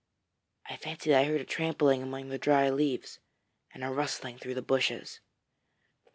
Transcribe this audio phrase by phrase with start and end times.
[0.67, 3.19] 'I fancied I heard a trampling among the dry leaves
[3.71, 5.19] and a rustling through the bushes.'